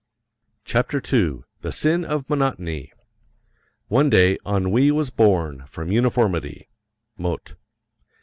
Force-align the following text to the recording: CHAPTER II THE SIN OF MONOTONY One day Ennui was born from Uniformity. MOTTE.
CHAPTER 0.65 0.97
II 1.13 1.41
THE 1.61 1.71
SIN 1.71 2.03
OF 2.05 2.27
MONOTONY 2.27 2.91
One 3.87 4.09
day 4.09 4.39
Ennui 4.47 4.89
was 4.89 5.11
born 5.11 5.63
from 5.67 5.91
Uniformity. 5.91 6.67
MOTTE. 7.19 7.53